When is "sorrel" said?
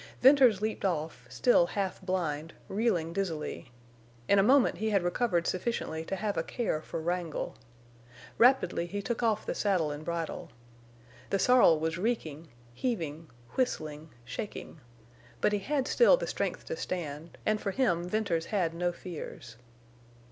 11.37-11.79